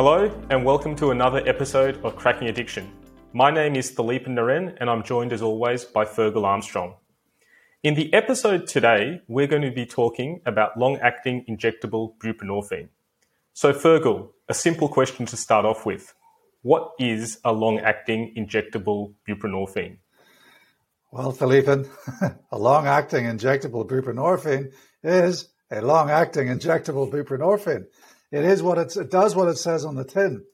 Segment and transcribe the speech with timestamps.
[0.00, 2.90] Hello, and welcome to another episode of Cracking Addiction.
[3.34, 6.94] My name is Philippe Naren, and I'm joined as always by Fergal Armstrong.
[7.82, 12.88] In the episode today, we're going to be talking about long acting injectable buprenorphine.
[13.52, 16.14] So, Fergal, a simple question to start off with
[16.62, 19.98] What is a long acting injectable buprenorphine?
[21.10, 21.84] Well, Philippe,
[22.50, 24.72] a long acting injectable buprenorphine
[25.02, 27.86] is a long acting injectable buprenorphine.
[28.30, 30.44] It is what it does what it says on the tin.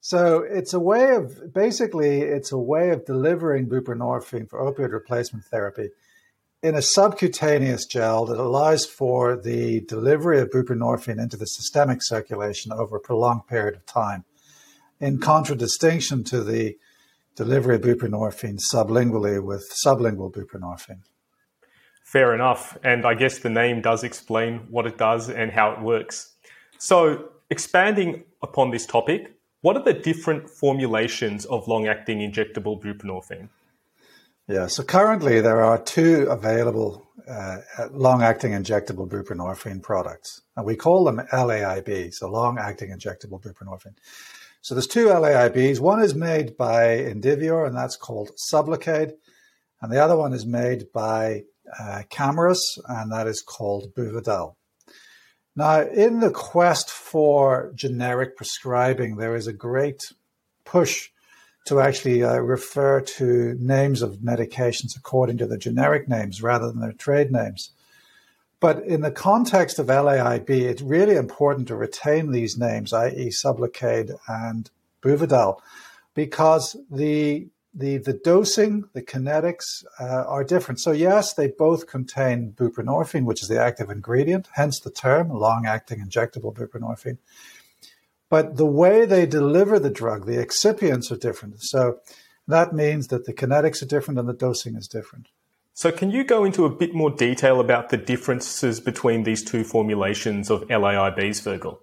[0.00, 5.46] So it's a way of basically it's a way of delivering buprenorphine for opioid replacement
[5.46, 5.88] therapy
[6.64, 12.72] in a subcutaneous gel that allows for the delivery of buprenorphine into the systemic circulation
[12.72, 14.24] over a prolonged period of time,
[14.98, 16.78] in contradistinction to the
[17.36, 21.02] delivery of buprenorphine sublingually with sublingual buprenorphine.
[22.14, 22.78] Fair enough.
[22.84, 26.32] And I guess the name does explain what it does and how it works.
[26.78, 33.48] So, expanding upon this topic, what are the different formulations of long acting injectable buprenorphine?
[34.46, 37.56] Yeah, so currently there are two available uh,
[37.90, 43.96] long acting injectable buprenorphine products, and we call them LAIB, so long acting injectable buprenorphine.
[44.60, 45.80] So there's two LAIBs.
[45.80, 49.14] One is made by Indivior, and that's called Sublocade,
[49.82, 51.42] and the other one is made by
[51.78, 54.54] uh, Camurus, and that is called Buvidal.
[55.56, 60.12] Now, in the quest for generic prescribing, there is a great
[60.64, 61.10] push
[61.66, 66.80] to actually uh, refer to names of medications according to the generic names rather than
[66.80, 67.70] their trade names.
[68.60, 74.16] But in the context of LAIB, it's really important to retain these names, i.e., Sublocade
[74.26, 74.70] and
[75.02, 75.60] Buvidal,
[76.14, 80.80] because the the the dosing, the kinetics uh, are different.
[80.80, 85.98] So yes, they both contain buprenorphine, which is the active ingredient, hence the term long-acting
[85.98, 87.18] injectable buprenorphine.
[88.30, 91.56] But the way they deliver the drug, the excipients are different.
[91.58, 92.00] So
[92.46, 95.28] that means that the kinetics are different and the dosing is different.
[95.72, 99.64] So can you go into a bit more detail about the differences between these two
[99.64, 101.78] formulations of LAIBs, Fergal?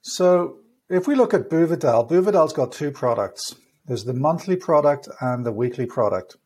[0.00, 0.58] So
[0.88, 3.56] if we look at Buvidal, Buvidal's got two products.
[3.88, 6.36] There's the monthly product and the weekly product.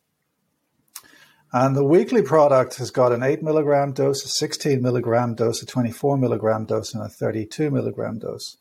[1.53, 5.67] And the weekly product has got an 8 milligram dose, a 16 milligram dose, a
[5.67, 8.59] 24 milligram dose, and a 32 milligram dose.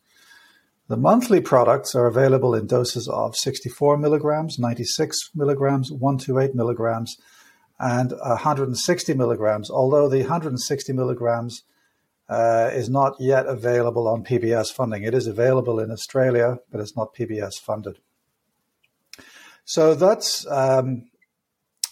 [0.88, 7.16] The monthly products are available in doses of 64 milligrams, 96 milligrams, 128 milligrams,
[7.80, 11.64] and 160 milligrams, although the 160 milligrams
[12.28, 15.04] uh, is not yet available on PBS funding.
[15.04, 18.00] It is available in Australia, but it's not PBS funded.
[19.72, 21.06] So that's um,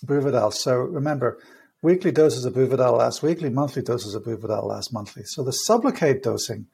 [0.06, 0.54] Buvidal.
[0.54, 1.40] So remember,
[1.82, 5.24] weekly doses of Buvidal last weekly, monthly doses of Buvidal last monthly.
[5.24, 6.68] So the Sublocade dosing,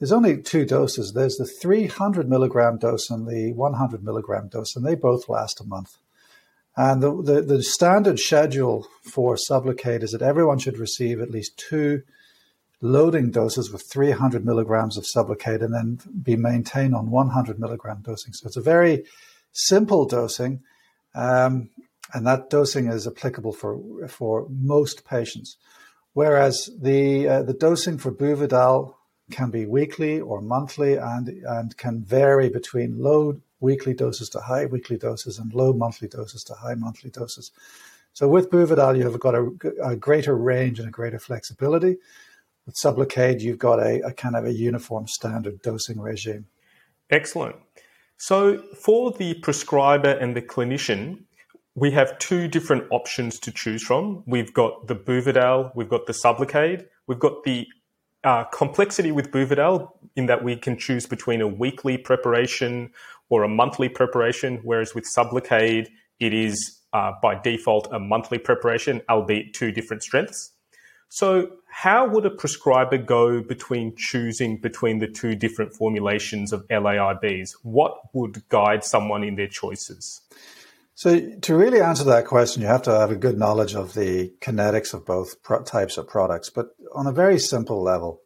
[0.00, 1.12] there's only two doses.
[1.12, 5.64] There's the 300 milligram dose and the 100 milligram dose, and they both last a
[5.64, 5.96] month.
[6.76, 11.56] And the, the, the standard schedule for Sublocade is that everyone should receive at least
[11.56, 12.02] two
[12.80, 18.32] loading doses with 300 milligrams of Sublocade and then be maintained on 100 milligram dosing.
[18.32, 19.04] So it's a very
[19.52, 20.62] simple dosing,
[21.14, 21.70] um,
[22.14, 25.56] and that dosing is applicable for for most patients.
[26.12, 28.94] Whereas the uh, the dosing for Buvidal
[29.30, 34.66] can be weekly or monthly, and and can vary between low weekly doses to high
[34.66, 37.50] weekly doses and low monthly doses to high monthly doses.
[38.12, 39.50] So with Buvidal, you've got a,
[39.82, 41.98] a greater range and a greater flexibility.
[42.66, 46.46] With Sublocade, you've got a, a kind of a uniform standard dosing regime.
[47.10, 47.56] Excellent.
[48.18, 51.22] So, for the prescriber and the clinician,
[51.76, 54.24] we have two different options to choose from.
[54.26, 57.68] We've got the Buvidal, we've got the Sublocade, we've got the
[58.24, 62.90] uh, complexity with Buvidal in that we can choose between a weekly preparation
[63.30, 65.86] or a monthly preparation, whereas with Sublocade,
[66.18, 70.54] it is uh, by default a monthly preparation, albeit two different strengths.
[71.08, 77.52] So, how would a prescriber go between choosing between the two different formulations of LAIBs?
[77.62, 80.20] What would guide someone in their choices?
[80.94, 84.32] So, to really answer that question, you have to have a good knowledge of the
[84.40, 86.50] kinetics of both pro- types of products.
[86.50, 88.20] But on a very simple level,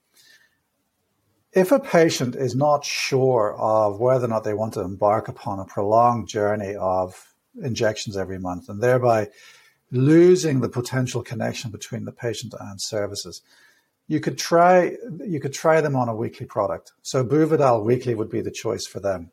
[1.52, 5.61] if a patient is not sure of whether or not they want to embark upon
[5.61, 9.28] a prolonged journey of injections every month and thereby
[9.93, 13.43] losing the potential connection between the patient and services.
[14.09, 16.93] You could try you could try them on a weekly product.
[17.03, 19.31] So Buvidal weekly would be the choice for them.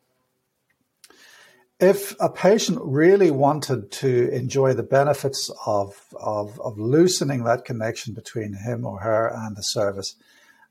[1.79, 8.13] if a patient really wanted to enjoy the benefits of, of, of, loosening that connection
[8.13, 10.15] between him or her and the service,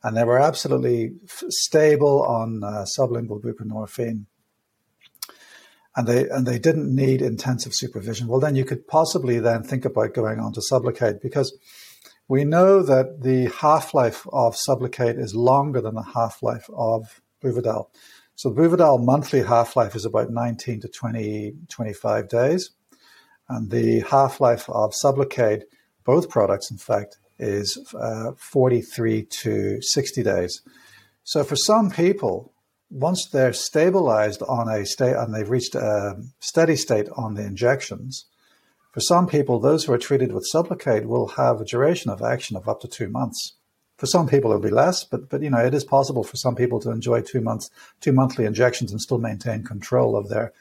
[0.02, 1.14] and they were absolutely
[1.48, 4.26] stable on uh, sublingual buprenorphine,
[5.98, 9.84] and they and they didn't need intensive supervision, well, then you could possibly then think
[9.84, 11.58] about going on to Sublocade because
[12.28, 17.20] we know that the half life of Sublocade is longer than the half life of
[17.42, 17.86] Buvidal.
[18.36, 22.70] So Buvidal monthly half life is about 19 to 20, 25 days.
[23.48, 25.62] And the half life of Sublocade,
[26.04, 30.62] both products, in fact, is uh, 43 to 60 days.
[31.24, 32.52] So for some people,
[32.90, 38.26] once they're stabilized on a state and they've reached a steady state on the injections,
[38.92, 42.56] for some people, those who are treated with Sublocade will have a duration of action
[42.56, 43.54] of up to two months.
[43.96, 46.54] For some people, it'll be less, but but you know it is possible for some
[46.54, 47.68] people to enjoy two months,
[48.00, 50.52] two monthly injections and still maintain control of their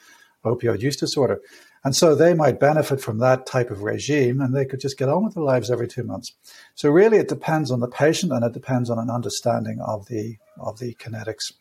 [0.44, 1.40] opioid use disorder.
[1.84, 5.10] And so they might benefit from that type of regime and they could just get
[5.10, 6.34] on with their lives every two months.
[6.76, 10.38] So really it depends on the patient and it depends on an understanding of the
[10.60, 11.54] of the kinetics.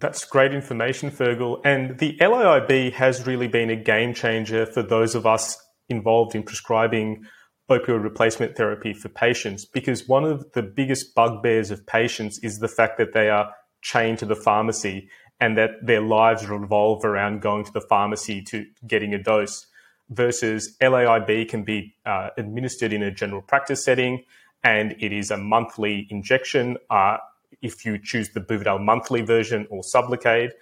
[0.00, 1.60] That's great information, Fergal.
[1.64, 5.58] And the LAIB has really been a game changer for those of us
[5.88, 7.24] involved in prescribing
[7.68, 12.68] opioid replacement therapy for patients because one of the biggest bugbears of patients is the
[12.68, 13.52] fact that they are
[13.82, 15.08] chained to the pharmacy
[15.40, 19.66] and that their lives revolve around going to the pharmacy to getting a dose
[20.10, 24.24] versus LAIB can be uh, administered in a general practice setting
[24.64, 27.18] and it is a monthly injection uh,
[27.62, 30.52] if you choose the Buvidal monthly version or Sublocade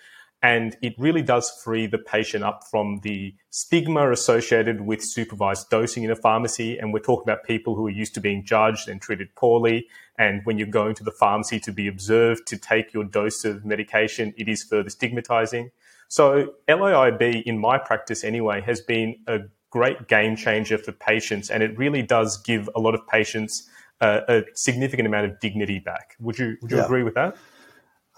[0.42, 6.04] and it really does free the patient up from the stigma associated with supervised dosing
[6.04, 6.78] in a pharmacy.
[6.78, 9.88] And we're talking about people who are used to being judged and treated poorly.
[10.18, 13.64] And when you're going to the pharmacy to be observed to take your dose of
[13.64, 15.70] medication, it is further stigmatizing.
[16.08, 19.40] So LAIB, in my practice anyway, has been a
[19.70, 21.50] great game changer for patients.
[21.50, 23.68] And it really does give a lot of patients
[24.00, 26.16] uh, a significant amount of dignity back.
[26.20, 26.84] Would you, would you yeah.
[26.84, 27.36] agree with that?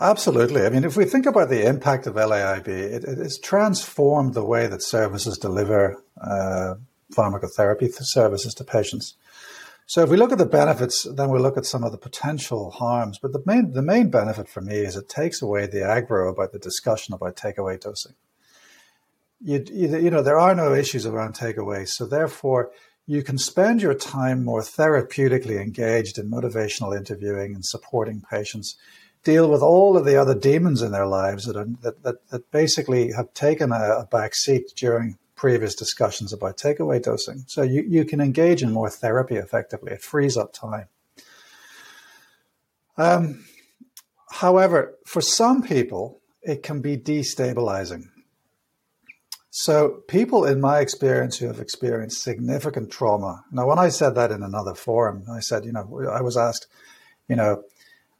[0.01, 0.65] Absolutely.
[0.65, 4.45] I mean, if we think about the impact of LAIB, it, it has transformed the
[4.45, 6.75] way that services deliver uh,
[7.13, 9.17] pharmacotherapy services to patients.
[9.87, 12.71] So if we look at the benefits, then we look at some of the potential
[12.71, 13.19] harms.
[13.19, 16.53] But the main the main benefit for me is it takes away the aggro about
[16.53, 18.15] the discussion about takeaway dosing.
[19.41, 22.71] You, you, you know there are no issues around takeaway, so therefore
[23.09, 28.77] you can spend your time more therapeutically engaged in motivational interviewing and supporting patients
[29.25, 32.51] deal with all of the other demons in their lives that, are, that, that, that
[32.51, 37.45] basically have taken a, a back seat during previous discussions about takeaway dosing.
[37.47, 39.93] So you, you can engage in more therapy effectively.
[39.93, 40.89] It frees up time.
[42.99, 43.47] Um,
[44.31, 48.09] however, for some people, it can be destabilizing.
[49.61, 53.45] So, people in my experience who have experienced significant trauma.
[53.51, 56.69] Now, when I said that in another forum, I said, you know, I was asked,
[57.27, 57.65] you know,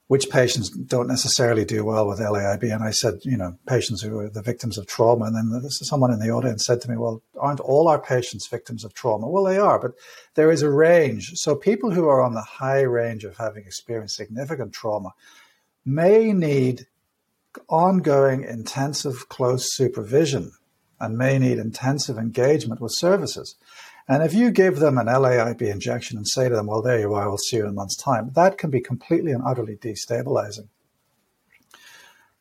[0.09, 2.75] which patients don't necessarily do well with LAIB.
[2.75, 5.27] And I said, you know, patients who are the victims of trauma.
[5.27, 8.83] And then someone in the audience said to me, well, aren't all our patients victims
[8.83, 9.29] of trauma?
[9.29, 9.93] Well, they are, but
[10.35, 11.35] there is a range.
[11.35, 15.11] So people who are on the high range of having experienced significant trauma
[15.87, 16.89] may need
[17.69, 20.51] ongoing intensive close supervision
[21.01, 23.57] and may need intensive engagement with services.
[24.09, 27.13] And if you give them an LAIB injection and say to them, well, there you
[27.15, 30.69] are, we'll see you in a month's time, that can be completely and utterly destabilizing.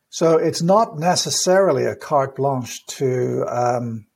[0.08, 4.06] So it's not necessarily a carte blanche to um,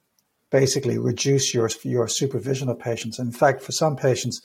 [0.51, 3.19] basically reduce your, your supervision of patients.
[3.19, 4.41] In fact, for some patients,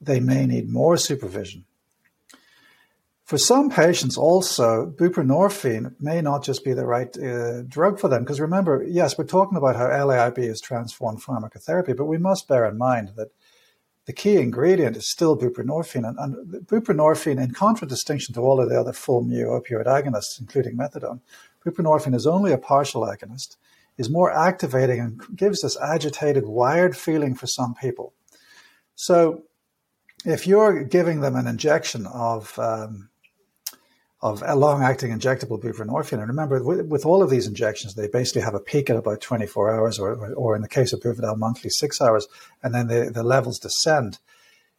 [0.00, 1.64] they may need more supervision.
[3.28, 8.22] For some patients, also, buprenorphine may not just be the right uh, drug for them.
[8.22, 12.64] Because remember, yes, we're talking about how LAIB has transformed pharmacotherapy, but we must bear
[12.64, 13.28] in mind that
[14.06, 16.08] the key ingredient is still buprenorphine.
[16.08, 20.78] And, and buprenorphine, in contradistinction to all of the other full mu opioid agonists, including
[20.78, 21.20] methadone,
[21.66, 23.58] buprenorphine is only a partial agonist,
[23.98, 28.14] is more activating, and gives this agitated, wired feeling for some people.
[28.94, 29.42] So
[30.24, 33.10] if you're giving them an injection of um,
[34.20, 36.18] of a long-acting injectable buprenorphine.
[36.18, 39.20] And remember, with, with, all of these injections, they basically have a peak at about
[39.20, 42.26] 24 hours, or, or in the case of Buvidal, monthly six hours,
[42.62, 44.18] and then the, the levels descend.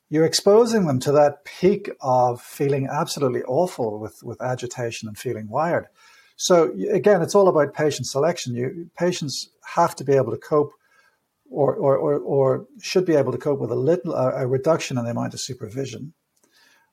[0.09, 5.47] You're exposing them to that peak of feeling absolutely awful with, with agitation and feeling
[5.47, 5.87] wired.
[6.35, 8.55] So again, it's all about patient selection.
[8.55, 10.73] You, patients have to be able to cope
[11.49, 15.05] or, or, or, or should be able to cope with a little a reduction in
[15.05, 16.13] the amount of supervision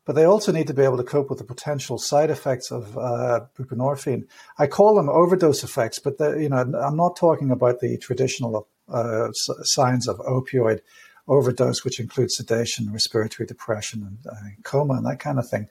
[0.07, 2.97] but they also need to be able to cope with the potential side effects of
[2.97, 4.25] uh, buprenorphine.
[4.57, 9.33] I call them overdose effects, but you know, I'm not talking about the traditional uh,
[9.33, 10.81] signs of opioid
[11.29, 15.69] overdose, which include sedation, respiratory depression, and uh, coma, and that kind of thing.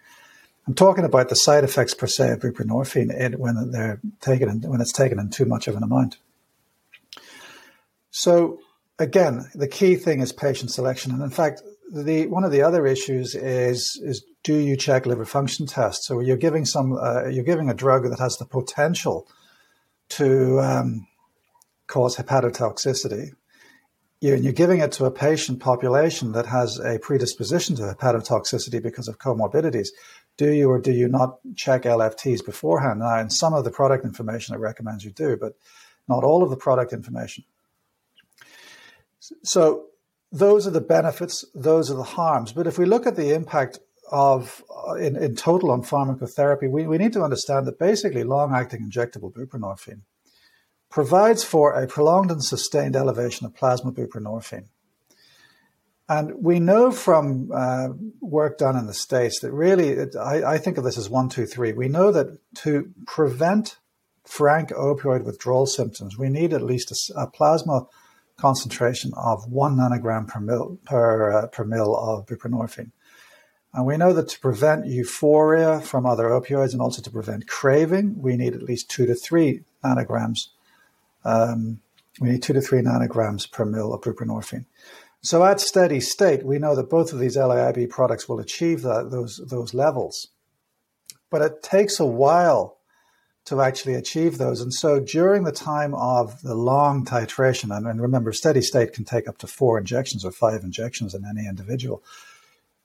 [0.68, 4.82] I'm talking about the side effects per se of buprenorphine when they're taken in, when
[4.82, 6.18] it's taken in too much of an amount.
[8.12, 8.60] So
[9.00, 11.62] again, the key thing is patient selection, and in fact,
[11.92, 16.08] the one of the other issues is is do you check liver function tests?
[16.08, 19.28] So you're giving some uh, you're giving a drug that has the potential
[20.10, 21.08] to um,
[21.88, 23.32] cause hepatotoxicity.
[24.22, 28.82] You, and you're giving it to a patient population that has a predisposition to hepatotoxicity
[28.82, 29.90] because of comorbidities.
[30.38, 33.00] Do you or do you not check LFTs beforehand?
[33.00, 35.54] Now, in some of the product information, it recommends you do, but
[36.08, 37.44] not all of the product information.
[39.44, 39.86] So
[40.36, 42.52] those are the benefits, those are the harms.
[42.52, 43.80] But if we look at the impact
[44.12, 44.64] of
[45.00, 50.02] in, in total on pharmacotherapy, we, we need to understand that basically long-acting injectable buprenorphine
[50.90, 54.68] provides for a prolonged and sustained elevation of plasma buprenorphine.
[56.08, 57.90] And we know from uh,
[58.22, 61.30] work done in the States that really, it, I, I, think of this as one,
[61.30, 61.74] two, three.
[61.74, 63.78] We know that to prevent
[64.24, 67.88] frank opioid withdrawal symptoms, we need at least a, a plasma
[68.38, 72.92] concentration of one nanogram per mil per uh, per mil of buprenorphine.
[73.74, 78.22] And we know that to prevent euphoria from other opioids and also to prevent craving,
[78.22, 80.48] we need at least two to three nanograms.
[81.26, 81.82] Um,
[82.22, 84.66] we need two to three nanograms per mil of buprenorphine.
[85.22, 89.10] So at steady state, we know that both of these LAIB products will achieve that,
[89.12, 90.28] those those levels.
[91.30, 92.75] But it takes a while
[93.46, 94.60] to actually achieve those.
[94.60, 99.28] And so during the time of the long titration, and, remember, steady state can take
[99.28, 102.04] up to four injections or five injections in any individual.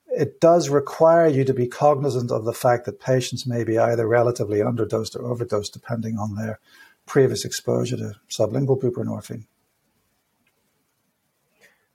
[0.09, 4.07] It does require you to be cognizant of the fact that patients may be either
[4.07, 6.59] relatively underdosed or overdosed, depending on their
[7.07, 9.47] previous exposure to sublingual buprenorphine.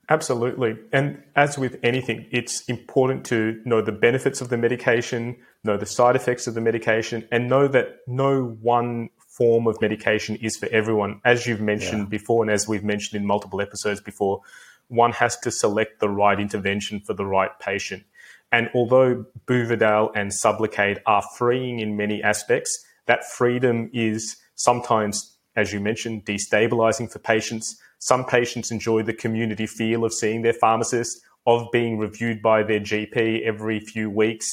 [0.08, 0.76] Absolutely.
[0.92, 5.86] And as with anything, it's important to know the benefits of the medication, know the
[5.86, 10.68] side effects of the medication, and know that no one form of medication is for
[10.70, 11.20] everyone.
[11.24, 12.08] As you've mentioned yeah.
[12.18, 14.42] before, and as we've mentioned in multiple episodes before,
[14.88, 18.04] one has to select the right intervention for the right patient.
[18.52, 25.72] And although Buvidal and Sublocade are freeing in many aspects, that freedom is sometimes, as
[25.72, 31.20] you mentioned, destabilizing for patients some patients enjoy the community feel of seeing their pharmacist,
[31.44, 34.46] of being reviewed by their GP every few weeks,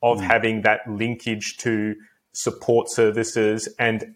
[0.00, 0.22] of mm.
[0.22, 1.96] having that linkage to
[2.34, 3.68] support services.
[3.80, 4.14] And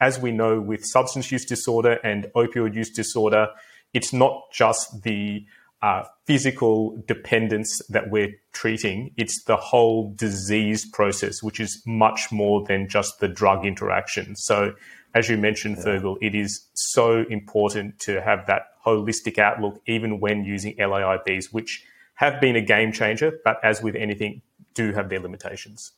[0.00, 3.48] as we know with substance use disorder and opioid use disorder,
[3.92, 5.44] it's not just the
[5.82, 12.64] uh, physical dependence that we're treating, it's the whole disease process, which is much more
[12.64, 14.36] than just the drug interaction.
[14.36, 14.74] So
[15.16, 15.84] as you mentioned, yeah.
[15.84, 21.84] Fergal, it is so important to have that holistic outlook, even when using LAIBs, which
[22.16, 24.42] have been a game changer, but as with anything,
[24.74, 25.92] do have their limitations.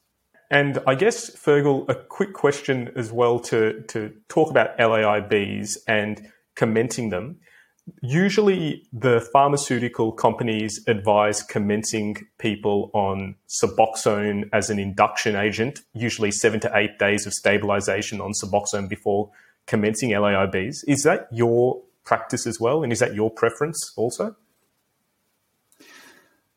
[0.50, 6.30] And I guess, Fergal, a quick question as well to, to talk about LAIBs and
[6.54, 7.40] commenting them
[8.00, 16.60] usually the pharmaceutical companies advise commencing people on Suboxone as an induction agent, usually seven
[16.60, 19.30] to eight days of stabilization on Suboxone before
[19.66, 20.84] commencing LAIBs.
[20.86, 22.82] Is that your practice as well?
[22.82, 24.34] And is that your preference also?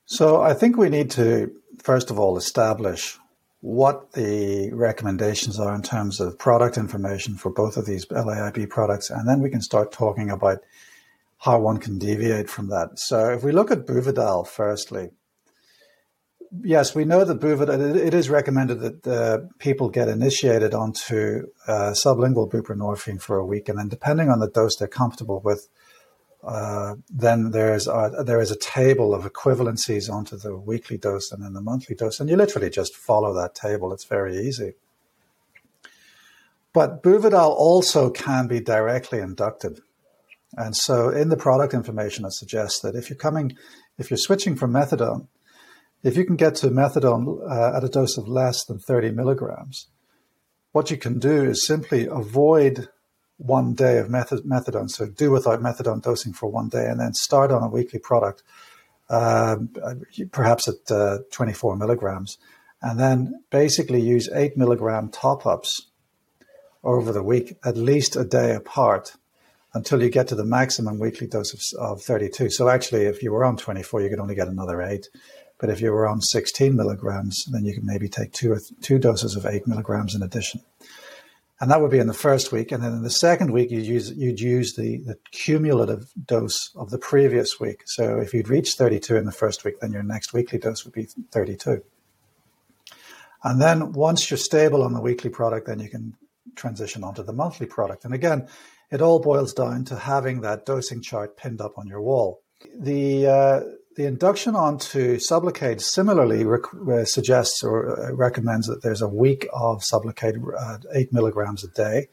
[0.06, 3.18] So I think we need to, first of all, establish
[3.62, 9.10] what the recommendations are in terms of product information for both of these LAIB products.
[9.10, 10.64] And then we can start talking about
[11.42, 12.90] how one can deviate from that.
[12.98, 15.10] So if we look at Buvidal firstly,
[16.64, 21.94] yes, we know that Buvidal, it is recommended that uh, people get initiated onto uh,
[21.96, 25.68] sublingual buprenorphine for a week, and then depending on the dose they're comfortable with,
[26.44, 31.44] uh, then there's a, there is a table of equivalencies onto the weekly dose and
[31.44, 33.92] then the monthly dose, and you literally just follow that table.
[33.94, 34.74] It's very easy.
[36.72, 39.82] But Buvidal also can be directly inducted.
[40.58, 43.58] And so in the product information, it suggests that if you're coming,
[43.98, 45.28] if you're switching from methadone,
[46.04, 49.88] if you can get to methadone uh, at a dose of less than 30 milligrams,
[50.72, 52.90] what you can do is simply avoid
[53.38, 54.90] one day of methadone.
[54.90, 58.44] So do without methadone dosing for one day and then start on a weekly product,
[59.10, 59.58] uh,
[60.32, 62.38] perhaps at uh, 24 milligrams,
[62.82, 65.88] and then basically use eight milligram top ups
[66.84, 69.16] over the week, at least a day apart
[69.74, 72.50] until you get to the maximum weekly dose of, of 32.
[72.50, 75.10] So actually, if you were on 24, you could only get another eight.
[75.58, 78.72] But if you were on 16 milligrams, then you could maybe take two or th-
[78.82, 80.62] two doses of eight milligrams in addition.
[81.60, 82.72] And that would be in the first week.
[82.72, 86.90] And then in the second week, you'd use, you'd use the, the cumulative dose of
[86.90, 87.84] the previous week.
[87.86, 90.96] So if you'd reached 32 in the first week, then your next weekly dose would
[90.96, 91.84] be 32.
[93.44, 96.16] And then once you're stable on the weekly product, then you can
[96.56, 98.06] transition onto the monthly product.
[98.06, 98.48] And again,
[98.92, 102.42] it all boils down to having that dosing chart pinned up on your wall.
[102.78, 103.60] The uh,
[103.96, 109.48] the induction onto Sublocade similarly rec- uh, suggests or uh, recommends that there's a week
[109.54, 110.38] of Sublocade
[110.74, 112.08] at eight milligrams a day,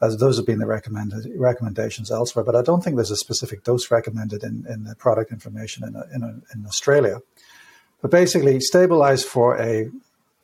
[0.00, 2.44] as those have been the recommended recommendations elsewhere.
[2.44, 5.96] But I don't think there's a specific dose recommended in, in the product information in,
[6.14, 7.20] in, in Australia.
[8.00, 9.90] But basically, stabilize for a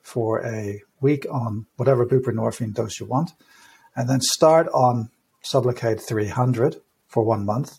[0.02, 3.32] for a week on whatever buprenorphine dose you want,
[3.94, 5.10] and then start on
[5.44, 7.78] Sublocade 300 for one month,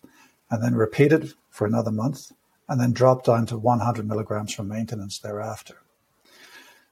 [0.49, 2.31] and then repeat it for another month,
[2.67, 5.77] and then drop down to 100 milligrams for maintenance thereafter.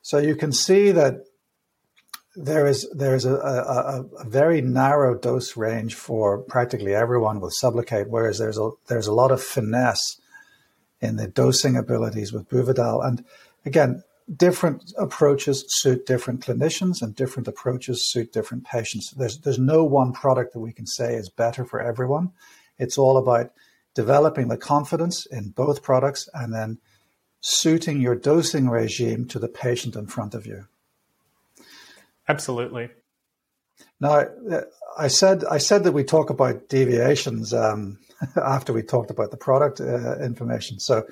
[0.01, 1.25] So you can see that
[2.35, 7.55] there is there is a, a, a, very narrow dose range for practically everyone with
[7.61, 10.19] Sublocade, whereas there's a there's a lot of finesse
[11.01, 13.05] in the dosing abilities with Buvidal.
[13.05, 13.25] And
[13.65, 14.03] again,
[14.35, 19.11] different approaches suit different clinicians, and different approaches suit different patients.
[19.11, 22.31] There's there's no one product that we can say is better for everyone.
[22.77, 23.51] It's all about
[23.95, 26.77] developing the confidence in both products and then
[27.41, 30.65] suiting your dosing regime to the patient in front of you.
[32.27, 32.89] Absolutely.
[33.99, 34.25] Now,
[34.97, 37.99] I said I said that we talk about deviations um,
[38.35, 40.79] after we talked about the product uh, information.
[40.79, 41.05] So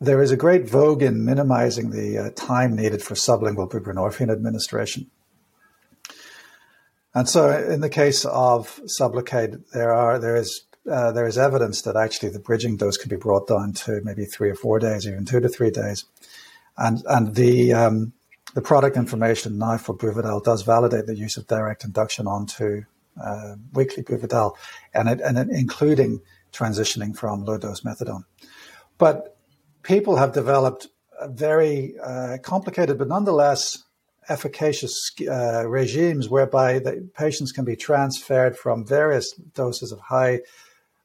[0.00, 5.10] there is a great vogue in minimizing the uh, time needed for sublingual buprenorphine administration.
[7.14, 11.82] And so, in the case of Sublocade, there are there is uh, there is evidence
[11.82, 15.06] that actually the bridging dose can be brought down to maybe three or four days,
[15.06, 16.04] even two to three days.
[16.76, 18.12] And and the um,
[18.54, 22.84] the product information now for Buvidal does validate the use of direct induction onto
[23.22, 24.52] uh, weekly Buvidal,
[24.92, 26.20] and it, and it, including
[26.52, 28.24] transitioning from low dose methadone.
[28.98, 29.35] But
[29.86, 30.88] people have developed
[31.28, 33.84] very uh, complicated, but nonetheless
[34.28, 40.40] efficacious uh, regimes whereby the patients can be transferred from various doses of high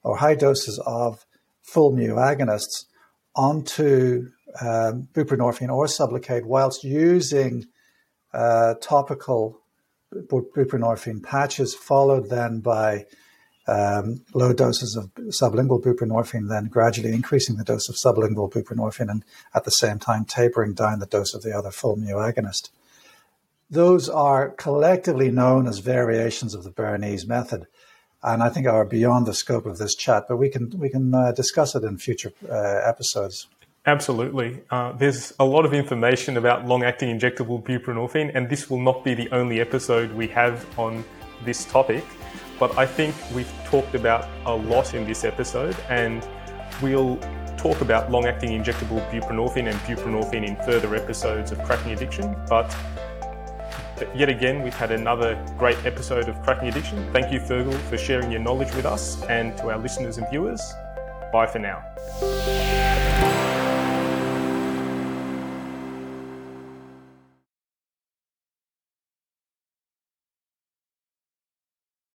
[0.04, 1.26] or high doses of
[1.62, 2.86] full mu agonists
[3.36, 4.28] onto
[4.60, 7.66] um, buprenorphine or Sublocade whilst using
[8.34, 9.62] uh, topical
[10.12, 13.06] buprenorphine patches, followed then by
[13.68, 19.24] um, low doses of sublingual buprenorphine, then gradually increasing the dose of sublingual buprenorphine and
[19.54, 22.70] at the same time tapering down the dose of the other full mu agonist.
[23.70, 27.68] Those are collectively known as variations of the Bernese method
[28.24, 30.26] and I think are beyond the scope of this chat.
[30.28, 33.48] But we can we can uh, discuss it in future uh, episodes.
[33.86, 34.62] Absolutely.
[34.70, 39.16] Uh, there's a lot of information about long-acting injectable buprenorphine, and this will not be
[39.16, 41.04] the only episode we have on
[41.46, 42.04] this topic.
[42.62, 46.24] But I think we've talked about a lot in this episode, and
[46.80, 47.18] we'll
[47.58, 52.36] talk about long-acting injectable buprenorphine and buprenorphine in further episodes of Cracking Addiction.
[52.48, 52.72] But
[54.14, 57.12] yet again, we've had another great episode of Cracking Addiction.
[57.12, 60.62] Thank you, Fergal, for sharing your knowledge with us and to our listeners and viewers.
[61.34, 62.91] Bye for now.